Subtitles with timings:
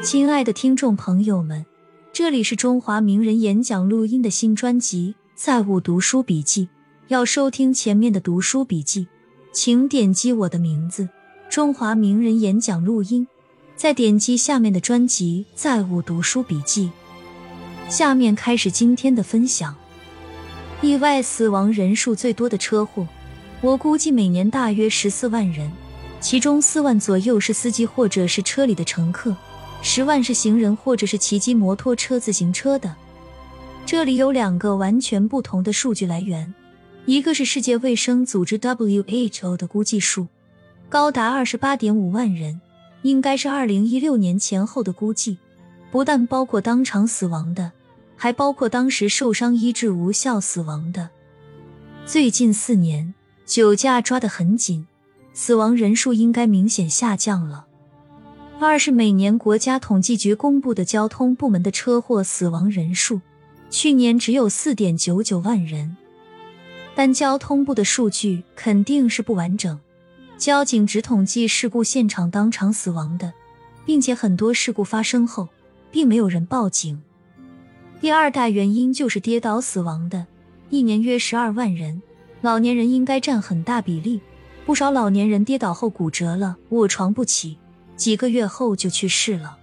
[0.00, 1.66] 亲爱的听众朋友们，
[2.12, 6.66] 这里是中华名人演讲录音的新专辑《在物读书笔记》。
[7.08, 9.08] 要收听前面的读书笔记，
[9.52, 11.08] 请点击我的名字
[11.50, 13.26] “中华名人演讲录音”，
[13.74, 16.92] 再点击下面的专辑《在物读书笔记》。
[17.90, 19.74] 下面开始今天的分享。
[20.80, 23.08] 意外死亡人数最多的车祸，
[23.60, 25.72] 我估计每年大约十四万人，
[26.20, 29.34] 其中四万左右是司机或者是车里的乘客，
[29.82, 32.94] 十万是行人或者是骑机摩托车、自行车的。
[33.86, 36.54] 这里有两个完全不同的数据来源，
[37.06, 40.26] 一个是世界卫生组织 WHO 的估计数，
[40.88, 42.60] 高达二十八点五万人，
[43.02, 45.38] 应该是二零一六年前后的估计，
[45.90, 47.72] 不但包括当场死亡的。
[48.20, 51.08] 还包括当时受伤医治无效死亡的。
[52.04, 53.14] 最近四年，
[53.46, 54.88] 酒驾抓得很紧，
[55.32, 57.67] 死亡人数应该明显下降了。
[58.66, 63.20] 二是每年国家统计局公布的交通部门的车祸死亡人数，
[63.70, 65.96] 去年只有四点九九万人。
[66.94, 69.78] 但交通部的数据肯定是不完整，
[70.36, 73.32] 交警只统计事故现场当场死亡的，
[73.86, 75.48] 并且很多事故发生后，
[75.92, 77.00] 并没有人报警。
[78.00, 80.26] 第二大原因就是跌倒死亡的，
[80.68, 82.02] 一年约十二万人，
[82.40, 84.20] 老年人应该占很大比例。
[84.66, 87.56] 不少老年人跌倒后骨折了，卧床不起，
[87.98, 89.58] 几个月后就去世了。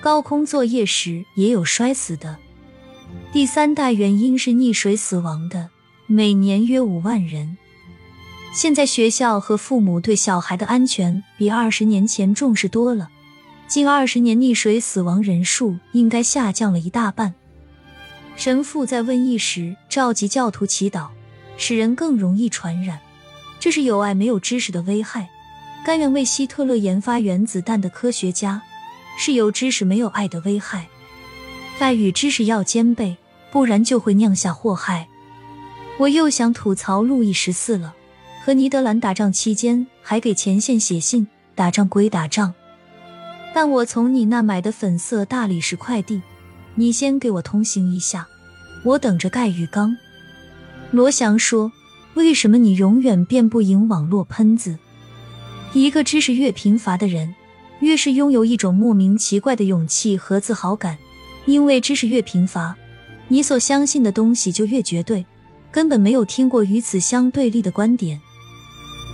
[0.00, 2.38] 高空作业时也有摔死的。
[3.32, 5.68] 第三大原因是溺水死亡的，
[6.06, 7.58] 每年约五万人。
[8.54, 13.10] 现在学校和父母对小孩的安全比二十年前重视多了，
[13.68, 17.34] 近二十年溺水死亡人数应该下降了一大半。
[18.36, 21.08] 神父在瘟疫时召集教徒祈祷，
[21.56, 23.00] 使人更容易传染，
[23.58, 25.28] 这是有爱没有知识的危害。
[25.84, 28.62] 甘愿为希特勒研发原子弹的科学家，
[29.16, 30.86] 是有知识没有爱的危害。
[31.78, 33.16] 爱与知识要兼备，
[33.50, 35.08] 不然就会酿下祸害。
[35.98, 37.94] 我又想吐槽路易十四了，
[38.44, 42.52] 和尼德兰打仗期间还给前线写信，打仗归打仗，
[43.54, 46.20] 但我从你那买的粉色大理石快递。
[46.74, 48.28] 你先给我通行一下，
[48.84, 49.96] 我等着盖浴缸。
[50.90, 51.72] 罗翔说
[52.14, 54.78] ：“为什么你永远变不赢网络喷子？
[55.72, 57.34] 一个知识越贫乏的人，
[57.80, 60.98] 越是拥有一种莫名奇怪的勇气和自豪感。
[61.46, 62.76] 因为知识越贫乏，
[63.28, 65.24] 你所相信的东西就越绝对，
[65.70, 68.20] 根本没有听过与此相对立的观点。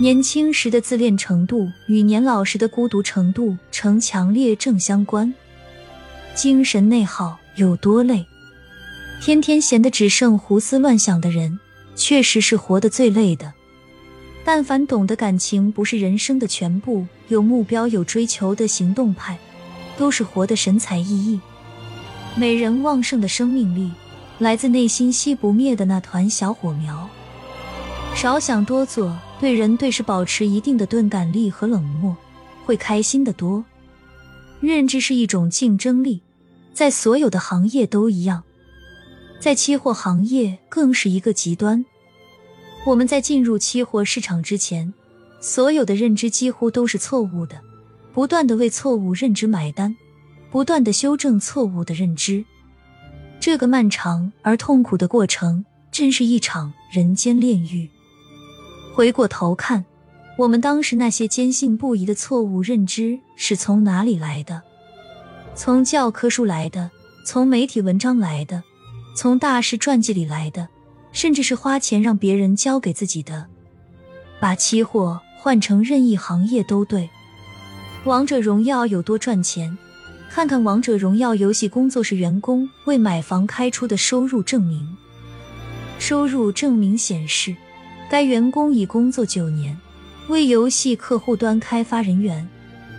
[0.00, 5.32] 年轻时的自恋程度与年老时的孤独程度呈强烈正相关。
[6.34, 8.24] 精神内耗。”有多累？
[9.22, 11.60] 天天闲得只剩胡思乱想的人，
[11.94, 13.52] 确实是活得最累的。
[14.44, 19.38] 但凡懂得感情不是人生的全部，有目标、有追求的行动派，
[19.96, 21.40] 都是活得神采奕奕。
[22.34, 23.92] 每人旺盛的生命力，
[24.38, 27.08] 来自内心熄不灭的那团小火苗。
[28.14, 32.16] 少想多做，对人对事保持一定的钝感力和冷漠，
[32.64, 33.64] 会开心的多。
[34.60, 36.22] 认知是一种竞争力。
[36.74, 38.42] 在所有的行业都一样，
[39.38, 41.84] 在期货行业更是一个极端。
[42.84, 44.92] 我们在进入期货市场之前，
[45.40, 47.60] 所有的认知几乎都是错误的，
[48.12, 49.94] 不断的为错误认知买单，
[50.50, 52.44] 不断的修正错误的认知。
[53.38, 57.88] 这个漫长而痛苦的过程，真是一场人间炼狱。
[58.92, 59.84] 回过头看，
[60.36, 64.60] 我们当时那些坚信不疑的错误认知是从哪里来的？
[65.54, 66.90] 从教科书来的，
[67.24, 68.64] 从媒体文章来的，
[69.14, 70.68] 从大师传记里来的，
[71.12, 73.46] 甚至是花钱让别人教给自己的。
[74.40, 77.08] 把期货换成任意行业都对。
[78.04, 79.78] 王者荣耀有多赚钱？
[80.28, 84.96] 看看王者荣耀游戏工作室员工为买房开出的收入证明。
[85.98, 87.54] 收入证明显示，
[88.10, 89.78] 该员工已工作九年，
[90.28, 92.48] 为游戏客户端开发人员。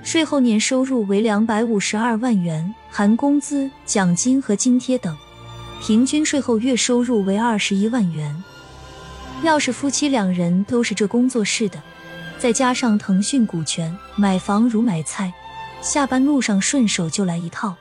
[0.03, 5.17] 税后年收入为两百五十二万元，含工资、奖金和津贴等，
[5.85, 8.41] 平均税后月收入为二十一万元。
[9.43, 11.83] 要是夫妻两人都是这工作室的，
[12.39, 15.33] 再加上腾讯股权，买房如买菜，
[15.81, 17.75] 下班路上顺手就来一套。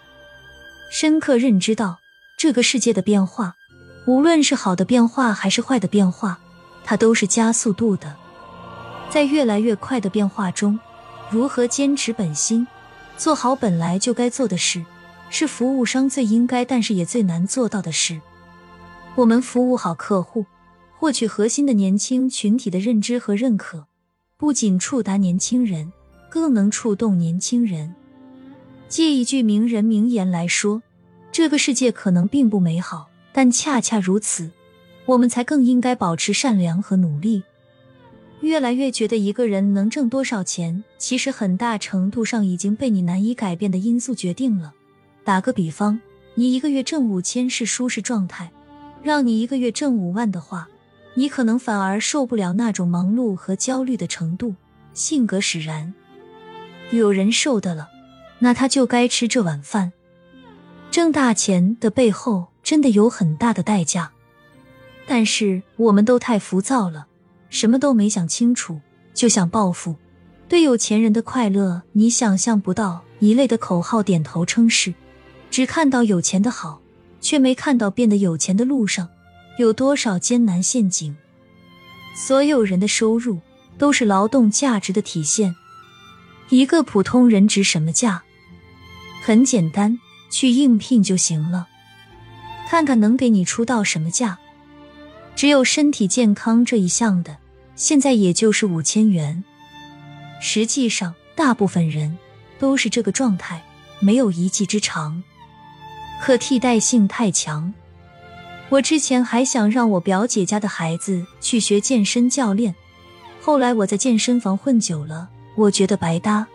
[0.91, 2.01] 深刻认知到
[2.37, 3.55] 这个世界的变化，
[4.09, 6.41] 无论是好的变化还是坏的变化，
[6.83, 8.17] 它都是加速度的，
[9.11, 10.77] 在越来越快的变化中。
[11.31, 12.67] 如何坚持本心，
[13.17, 14.85] 做好本来就该做的事，
[15.33, 18.21] 是服务商最应该，但是也最难做到的事。
[19.15, 20.45] 我们服务好客户，
[20.99, 23.87] 获取核心的年轻群体的认知和认可，
[24.37, 25.91] 不仅触达年轻人，
[26.29, 27.95] 更能触动年轻人。
[28.91, 30.83] 借一句名人名言来说，
[31.33, 34.51] 这个世界可能并不美好，但恰恰如此，
[35.07, 37.43] 我们才更应该保持善良和努力。
[38.43, 44.75] 越来越觉得一个人能挣多少钱，其实很大程度上已经被你难以改变的因素决定了。
[45.25, 46.01] 打个比方，
[46.35, 48.51] 你一个月挣五千是舒适状态，
[49.03, 50.69] 让你一个月挣五万的话，
[51.15, 54.55] 你可能反而受不了那种忙碌和焦虑的程度，
[54.95, 55.95] 性格使然。
[56.91, 57.89] 有人受得了，
[58.41, 59.93] 那他就该吃这碗饭。
[60.91, 64.13] 挣大钱的背后真的有很大的代价，
[65.07, 67.07] 但是我们都太浮躁了。
[67.49, 68.81] 什么都没想清楚
[69.15, 69.97] 就想暴富，
[70.49, 74.93] 对有钱人的快乐你想象不到一类的口号点头称是，
[75.53, 76.81] 只看到有钱的好，
[77.21, 79.11] 却没看到变得有钱的路上
[79.59, 81.15] 有多少艰难陷阱。
[82.17, 83.39] 所有人的收入
[83.77, 85.55] 都是劳动价值的体现，
[86.49, 88.23] 一个普通人值什么价？
[89.23, 89.99] 很简单，
[90.31, 91.69] 去应聘就行了，
[92.71, 94.39] 看看能给你出到什么价。
[95.37, 97.37] 只有身体健康这一项的。
[97.75, 99.43] 现在也就是五千元，
[100.41, 102.19] 实际上大部分人
[102.59, 103.65] 都是这个状态，
[103.99, 105.23] 没有一技之长，
[106.25, 107.75] 可替代性太强。
[108.69, 112.73] 我之前还想让我表姐家的孩子去学健身教练，
[113.41, 116.47] 后来我在健身房混久了，我觉得白搭，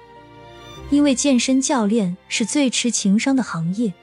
[0.90, 3.94] 因为健身教练是最吃情商的行业，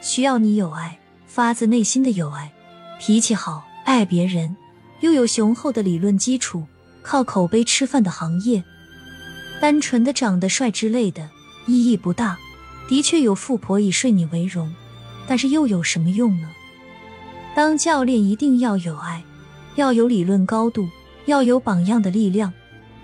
[0.00, 0.98] 需要你有爱，
[1.28, 2.52] 发自内心的有爱，
[2.98, 4.56] 脾气好，爱别人。
[5.02, 6.64] 又有雄厚的理论基础，
[7.00, 8.64] 靠口碑吃饭的行业，
[9.60, 11.30] 单纯的长得帅之类的
[11.68, 12.36] 意义不大。
[12.88, 14.72] 的确有富婆以睡你为荣，
[15.32, 16.50] 但是又有什么用呢？
[17.54, 19.24] 当教练一定要有爱，
[19.76, 20.86] 要有理论高度，
[21.24, 22.52] 要有榜样的力量，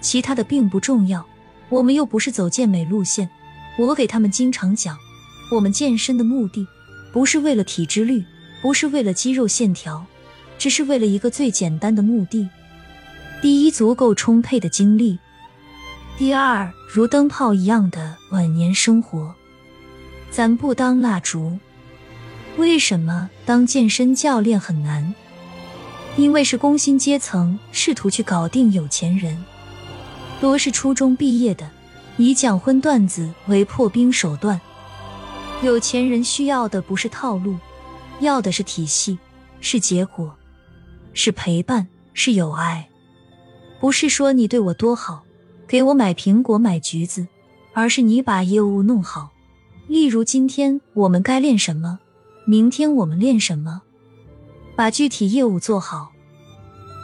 [0.02, 1.24] 其他的并不重要。
[1.70, 3.30] 我们又不是走健美路线。
[3.78, 4.94] 我给他们经常讲，
[5.50, 6.66] 我们健身的目的
[7.14, 8.22] 不是为了体脂率，
[8.60, 10.04] 不是为了肌肉线条。
[10.58, 12.46] 只是为了一个最简单的目的：
[13.40, 15.16] 第一，足够充沛的精力；
[16.18, 19.34] 第二，如灯泡一样的晚年生活。
[20.30, 21.58] 咱不当蜡烛。
[22.58, 25.14] 为什么当健身教练很难？
[26.16, 29.44] 因为是工薪阶层试图去搞定有钱人，
[30.40, 31.70] 多是初中毕业的，
[32.16, 34.60] 以讲荤段子为破冰手段。
[35.62, 37.56] 有钱人需要的不是套路，
[38.18, 39.16] 要的是体系，
[39.60, 40.34] 是结果。
[41.14, 42.88] 是陪伴，是有爱，
[43.80, 45.22] 不是说你对我多好，
[45.68, 47.28] 给我买苹果买橘子，
[47.72, 49.30] 而是你把业务弄好。
[49.86, 51.98] 例如今天我们该练什么，
[52.48, 53.82] 明天我们练什么，
[54.74, 56.12] 把具体业务做好。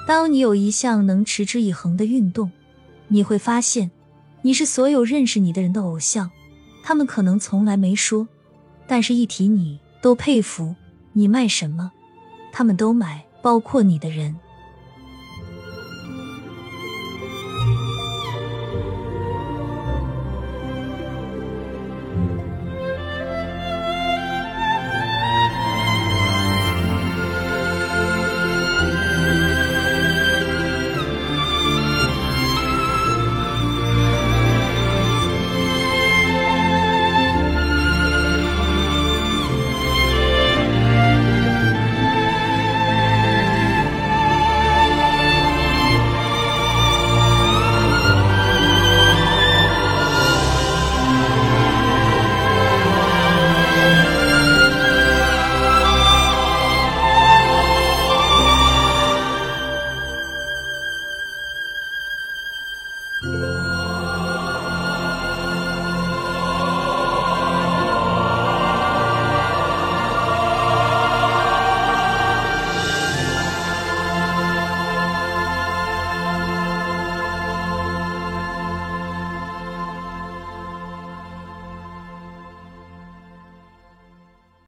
[0.09, 2.51] 当你有一项能持之以恒的运动，
[3.09, 3.91] 你会发现
[4.41, 6.31] 你是所有认识你的人的偶像。
[6.83, 8.27] 他们可能从来没说，
[8.87, 10.75] 但是一提你都佩服。
[11.13, 11.93] 你卖什么，
[12.51, 13.23] 他们都买。
[13.43, 14.35] 包括你的人。